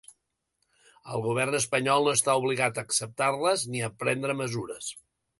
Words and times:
El 1.17 1.23
govern 1.25 1.57
espanyol 1.57 2.07
no 2.07 2.15
està 2.19 2.35
obligat 2.43 2.79
a 2.79 2.83
acceptar-les 2.89 3.65
ni 3.75 3.83
a 3.89 3.91
prendre 4.05 4.37
mesures. 4.41 4.89